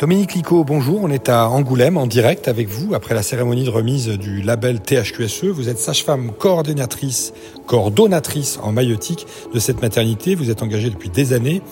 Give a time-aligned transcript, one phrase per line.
[0.00, 1.00] Dominique Lico, bonjour.
[1.04, 4.80] On est à Angoulême en direct avec vous après la cérémonie de remise du label
[4.80, 5.44] THQSE.
[5.44, 7.32] Vous êtes sage-femme coordonnatrice,
[7.66, 10.34] coordonnatrice en maïotique de cette maternité.
[10.34, 11.62] Vous êtes engagée depuis des années.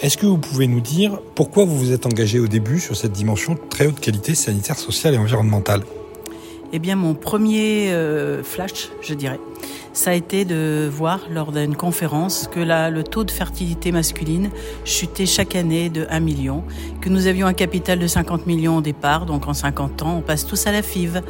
[0.00, 3.12] Est-ce que vous pouvez nous dire pourquoi vous vous êtes engagée au début sur cette
[3.12, 5.82] dimension de très haute qualité sanitaire, sociale et environnementale?
[6.76, 9.40] Eh bien, mon premier euh, flash, je dirais,
[9.94, 14.50] ça a été de voir lors d'une conférence que le taux de fertilité masculine
[14.84, 16.64] chutait chaque année de 1 million,
[17.00, 20.20] que nous avions un capital de 50 millions au départ, donc en 50 ans, on
[20.20, 21.22] passe tous à la FIV.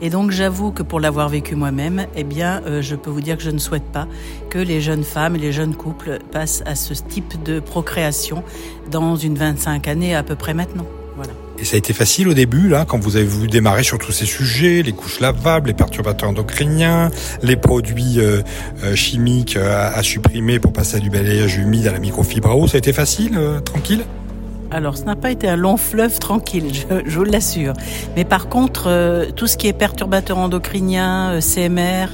[0.00, 3.36] Et donc j'avoue que pour l'avoir vécu moi-même, eh bien, euh, je peux vous dire
[3.36, 4.08] que je ne souhaite pas
[4.48, 8.42] que les jeunes femmes et les jeunes couples passent à ce type de procréation
[8.90, 10.86] dans une 25 années à peu près maintenant.
[11.58, 14.12] Et ça a été facile au début, là, quand vous avez voulu démarrer sur tous
[14.12, 17.10] ces sujets, les couches lavables, les perturbateurs endocriniens,
[17.42, 18.42] les produits euh,
[18.82, 22.66] euh, chimiques euh, à, supprimer pour passer du balayage humide, à la microfibre à eau.
[22.66, 24.04] Ça a été facile, tranquille?
[24.74, 27.72] Alors, ce n'a pas été un long fleuve tranquille, je, vous l'assure.
[28.16, 32.08] Mais par contre, tout ce qui est perturbateur endocrinien, CMR,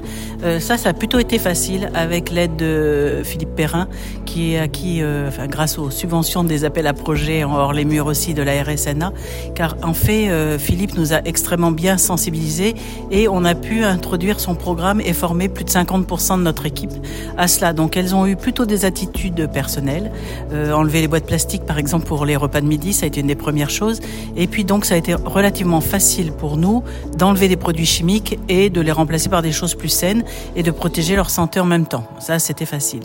[0.61, 3.89] ça, ça a plutôt été facile avec l'aide de Philippe Perrin,
[4.27, 8.07] qui est acquis euh, enfin, grâce aux subventions des appels à projets hors les murs
[8.07, 9.13] aussi de la RSNA,
[9.55, 12.75] car en fait, euh, Philippe nous a extrêmement bien sensibilisés
[13.11, 16.93] et on a pu introduire son programme et former plus de 50% de notre équipe
[17.37, 17.73] à cela.
[17.73, 20.11] Donc elles ont eu plutôt des attitudes personnelles,
[20.53, 23.21] euh, enlever les boîtes plastiques par exemple pour les repas de midi, ça a été
[23.21, 24.01] une des premières choses,
[24.37, 26.83] et puis donc ça a été relativement facile pour nous
[27.17, 30.25] d'enlever des produits chimiques et de les remplacer par des choses plus saines
[30.57, 32.05] et de protéger leur santé en même temps.
[32.19, 33.03] Ça, c'était facile.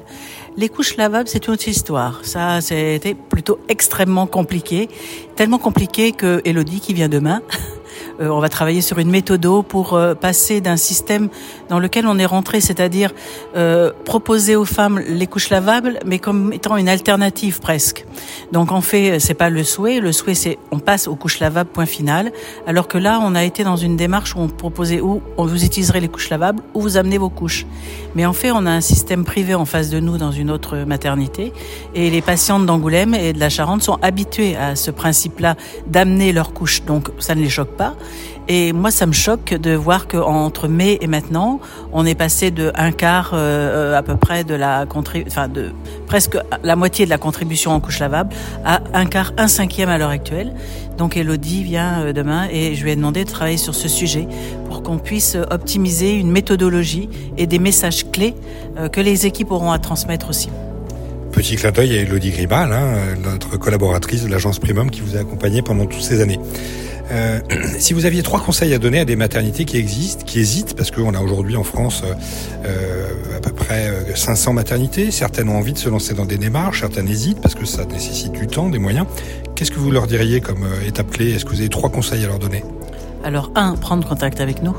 [0.57, 2.21] Les couches lavables, c'est une autre histoire.
[2.23, 4.89] Ça, c'était plutôt extrêmement compliqué.
[5.35, 7.41] Tellement compliqué que Elodie, qui vient demain,
[8.19, 11.29] Euh, on va travailler sur une méthode pour euh, passer d'un système
[11.69, 13.11] dans lequel on est rentré, c'est-à-dire
[13.55, 18.05] euh, proposer aux femmes les couches lavables, mais comme étant une alternative presque.
[18.51, 19.99] Donc en fait, c'est pas le souhait.
[19.99, 22.31] Le souhait, c'est on passe aux couches lavables, point final.
[22.65, 25.63] Alors que là, on a été dans une démarche où on proposait où on vous
[25.65, 27.65] utiliserez les couches lavables ou vous amenez vos couches.
[28.15, 30.77] Mais en fait, on a un système privé en face de nous dans une autre
[30.77, 31.51] maternité,
[31.93, 35.55] et les patientes d'Angoulême et de la Charente sont habituées à ce principe-là
[35.87, 36.83] d'amener leurs couches.
[36.83, 37.95] Donc ça ne les choque pas.
[38.47, 41.59] Et moi, ça me choque de voir qu'entre mai et maintenant,
[41.91, 45.71] on est passé de un quart euh, à peu près de la enfin de
[46.05, 49.97] presque la moitié de la contribution en couche lavable à un quart, un cinquième à
[49.97, 50.53] l'heure actuelle.
[50.97, 54.27] Donc Elodie vient euh, demain et je lui ai demandé de travailler sur ce sujet
[54.69, 58.35] pour qu'on puisse optimiser une méthodologie et des messages clés
[58.77, 60.49] euh, que les équipes auront à transmettre aussi.
[61.31, 65.19] Petit clin d'œil à Elodie Gribal, hein, notre collaboratrice de l'agence Primum qui vous a
[65.19, 66.39] accompagné pendant toutes ces années.
[67.11, 67.39] Euh,
[67.79, 70.91] si vous aviez trois conseils à donner à des maternités qui existent, qui hésitent, parce
[70.91, 72.03] qu'on a aujourd'hui en France
[72.65, 73.05] euh,
[73.35, 76.81] à peu près 500 euh, maternités, certaines ont envie de se lancer dans des démarches,
[76.81, 79.05] certaines hésitent parce que ça nécessite du temps, des moyens.
[79.55, 81.31] Qu'est-ce que vous leur diriez comme étape clé?
[81.31, 82.63] Est-ce que vous avez trois conseils à leur donner?
[83.23, 84.75] Alors, un, prendre contact avec nous.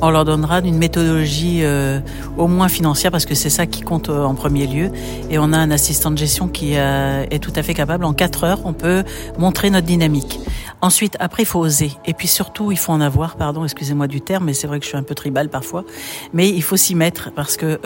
[0.00, 1.98] On leur donnera une méthodologie euh,
[2.36, 4.90] au moins financière parce que c'est ça qui compte euh, en premier lieu.
[5.28, 8.04] Et on a un assistant de gestion qui euh, est tout à fait capable.
[8.04, 9.02] En quatre heures, on peut
[9.38, 10.38] montrer notre dynamique.
[10.80, 11.90] Ensuite, après, il faut oser.
[12.06, 14.84] Et puis surtout, il faut en avoir, pardon, excusez-moi du terme, mais c'est vrai que
[14.84, 15.82] je suis un peu tribal parfois.
[16.32, 17.80] Mais il faut s'y mettre parce que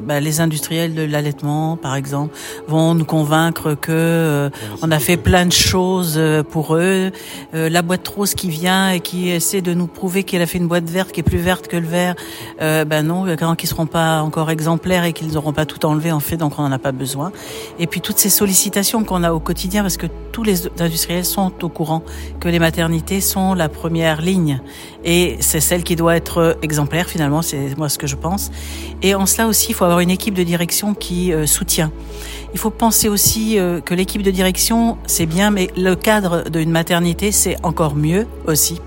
[0.00, 2.34] bah, les industriels de l'allaitement, par exemple,
[2.66, 4.50] vont nous convaincre que
[4.80, 6.18] on a fait plein de choses
[6.50, 7.10] pour eux.
[7.52, 10.88] la boîte rose qui vient et qui de nous prouver qu'elle a fait une boîte
[10.88, 12.16] verte qui est plus verte que le vert,
[12.60, 16.10] euh, ben non, quand ils seront pas encore exemplaires et qu'ils n'auront pas tout enlevé
[16.10, 17.30] en fait, donc on n'en a pas besoin.
[17.78, 21.52] Et puis toutes ces sollicitations qu'on a au quotidien, parce que tous les industriels sont
[21.62, 22.02] au courant
[22.40, 24.60] que les maternités sont la première ligne
[25.04, 28.50] et c'est celle qui doit être exemplaire finalement, c'est moi ce que je pense.
[29.02, 31.92] Et en cela aussi, il faut avoir une équipe de direction qui euh, soutient.
[32.52, 36.70] Il faut penser aussi euh, que l'équipe de direction, c'est bien, mais le cadre d'une
[36.70, 38.80] maternité, c'est encore mieux aussi.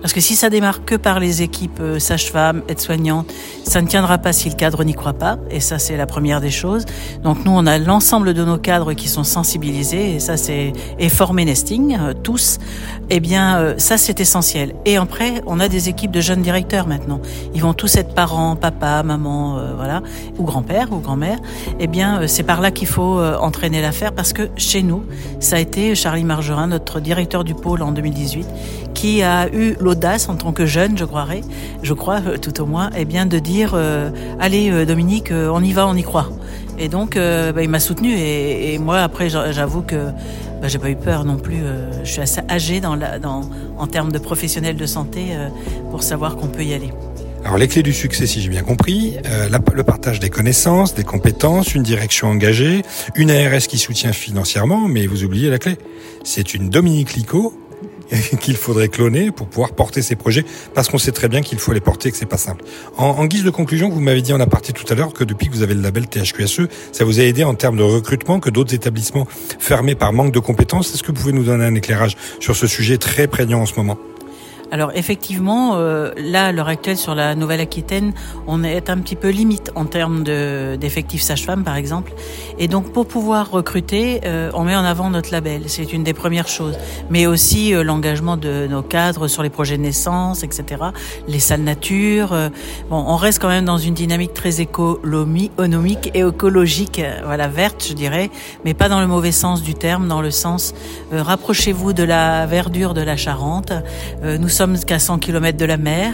[0.00, 3.32] Parce que si ça démarre que par les équipes euh, sages-femmes, aides-soignantes,
[3.64, 5.38] ça ne tiendra pas si le cadre n'y croit pas.
[5.50, 6.84] Et ça, c'est la première des choses.
[7.22, 10.14] Donc nous, on a l'ensemble de nos cadres qui sont sensibilisés.
[10.14, 12.58] Et ça, c'est et formés nesting, euh, tous.
[13.12, 14.72] Eh bien, ça, c'est essentiel.
[14.84, 17.20] Et après, on a des équipes de jeunes directeurs maintenant.
[17.54, 20.00] Ils vont tous être parents, papa, maman, voilà,
[20.38, 21.38] ou grand-père ou grand-mère.
[21.80, 25.04] Eh bien, c'est par là qu'il faut euh, entraîner l'affaire parce que chez nous,
[25.40, 28.46] ça a été Charlie Margerin, notre directeur du pôle en 2018,
[28.94, 31.42] qui a eu l'audace en tant que jeune, je croirais,
[31.82, 35.62] je crois euh, tout au moins, et eh bien de dire euh, allez Dominique, on
[35.62, 36.30] y va, on y croit.
[36.78, 40.06] Et donc bah, il m'a soutenu et, moi après j'avoue que
[40.62, 41.58] bah, j'ai pas eu peur non plus.
[42.04, 43.42] je suis assez âgée dans la, dans,
[43.76, 45.36] en termes de professionnel de santé
[45.90, 46.90] pour savoir qu'on peut y aller.
[47.44, 51.04] Alors les clés du succès, si j'ai bien compris, euh, le partage des connaissances, des
[51.04, 52.82] compétences, une direction engagée,
[53.16, 55.78] une ARS qui soutient financièrement, mais vous oubliez la clé.
[56.22, 57.54] C'est une Dominique Lico
[58.40, 61.72] qu'il faudrait cloner pour pouvoir porter ces projets, parce qu'on sait très bien qu'il faut
[61.72, 62.64] les porter et que c'est pas simple.
[62.96, 65.54] En, guise de conclusion, vous m'avez dit en aparté tout à l'heure que depuis que
[65.54, 66.62] vous avez le label THQSE,
[66.92, 69.26] ça vous a aidé en termes de recrutement que d'autres établissements
[69.58, 70.94] fermés par manque de compétences.
[70.94, 73.74] Est-ce que vous pouvez nous donner un éclairage sur ce sujet très prégnant en ce
[73.76, 73.98] moment?
[74.70, 78.12] Alors effectivement, euh, là, à l'heure actuelle, sur la Nouvelle-Aquitaine,
[78.46, 82.12] on est un petit peu limite en termes d'effectifs sage-femme, par exemple.
[82.58, 85.62] Et donc, pour pouvoir recruter, euh, on met en avant notre label.
[85.66, 86.78] C'est une des premières choses.
[87.10, 90.82] Mais aussi euh, l'engagement de nos cadres sur les projets de naissance, etc.
[91.28, 92.32] Les salles nature.
[92.32, 92.48] Euh,
[92.88, 97.84] bon, on reste quand même dans une dynamique très économique et écologique, euh, voilà, verte,
[97.88, 98.30] je dirais,
[98.64, 100.74] mais pas dans le mauvais sens du terme, dans le sens
[101.12, 103.72] rapprochez-vous de la verdure de la Charente.
[104.22, 106.12] nous sommes qu'à 100 km de la mer.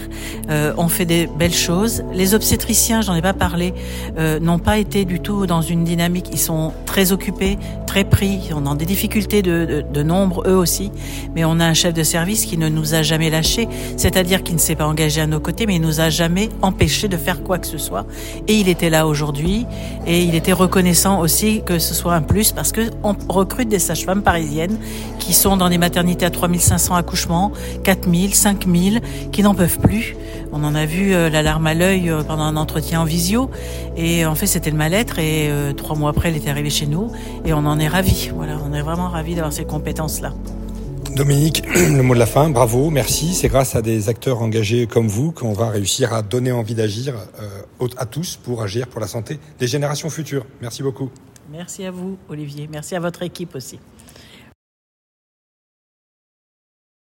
[0.50, 2.04] Euh, on fait des belles choses.
[2.12, 3.74] Les obstétriciens, j'en ai pas parlé,
[4.18, 6.28] euh, n'ont pas été du tout dans une dynamique.
[6.30, 7.58] Ils sont très occupés,
[8.04, 8.50] pris.
[8.54, 10.90] On a des difficultés de, de, nombre eux aussi.
[11.34, 13.68] Mais on a un chef de service qui ne nous a jamais lâchés.
[13.96, 17.08] C'est-à-dire qu'il ne s'est pas engagé à nos côtés, mais il nous a jamais empêché
[17.08, 18.06] de faire quoi que ce soit.
[18.48, 19.66] Et il était là aujourd'hui.
[20.06, 23.78] Et il était reconnaissant aussi que ce soit un plus parce que on recrute des
[23.78, 24.78] sages-femmes parisiennes
[25.18, 27.52] qui sont dans des maternités à 3500 accouchements,
[27.84, 29.00] 4000, 5000
[29.32, 30.16] qui n'en peuvent plus.
[30.58, 33.50] On en a vu euh, l'alarme à l'œil euh, pendant un entretien en visio
[33.94, 36.86] et en fait c'était le mal-être et euh, trois mois après elle était arrivée chez
[36.86, 37.12] nous
[37.44, 38.30] et on en est ravis.
[38.34, 40.32] Voilà, on est vraiment ravis d'avoir ces compétences-là.
[41.14, 43.34] Dominique, le mot de la fin, bravo, merci.
[43.34, 47.14] C'est grâce à des acteurs engagés comme vous qu'on va réussir à donner envie d'agir
[47.38, 50.46] euh, à tous pour agir pour la santé des générations futures.
[50.62, 51.10] Merci beaucoup.
[51.52, 52.66] Merci à vous, Olivier.
[52.72, 53.78] Merci à votre équipe aussi.